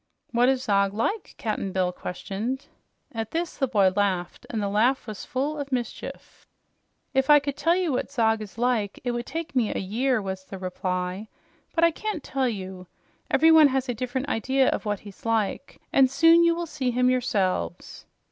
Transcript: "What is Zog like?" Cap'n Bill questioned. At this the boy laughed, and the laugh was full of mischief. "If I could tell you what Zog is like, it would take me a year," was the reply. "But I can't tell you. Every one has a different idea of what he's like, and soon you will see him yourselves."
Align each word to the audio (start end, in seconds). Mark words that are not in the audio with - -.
"What 0.31 0.49
is 0.49 0.63
Zog 0.63 0.95
like?" 0.95 1.35
Cap'n 1.37 1.71
Bill 1.71 1.91
questioned. 1.91 2.65
At 3.11 3.29
this 3.29 3.55
the 3.55 3.67
boy 3.67 3.93
laughed, 3.95 4.47
and 4.49 4.59
the 4.59 4.67
laugh 4.67 5.05
was 5.05 5.25
full 5.25 5.59
of 5.59 5.71
mischief. 5.71 6.47
"If 7.13 7.29
I 7.29 7.37
could 7.37 7.55
tell 7.55 7.75
you 7.75 7.91
what 7.91 8.09
Zog 8.09 8.41
is 8.41 8.57
like, 8.57 8.99
it 9.03 9.11
would 9.11 9.27
take 9.27 9.55
me 9.55 9.71
a 9.71 9.77
year," 9.77 10.19
was 10.19 10.43
the 10.43 10.57
reply. 10.57 11.27
"But 11.75 11.83
I 11.83 11.91
can't 11.91 12.23
tell 12.23 12.49
you. 12.49 12.87
Every 13.29 13.51
one 13.51 13.67
has 13.67 13.87
a 13.87 13.93
different 13.93 14.27
idea 14.27 14.69
of 14.69 14.85
what 14.85 15.01
he's 15.01 15.23
like, 15.23 15.79
and 15.93 16.09
soon 16.09 16.43
you 16.43 16.55
will 16.55 16.65
see 16.65 16.89
him 16.89 17.11
yourselves." 17.11 18.07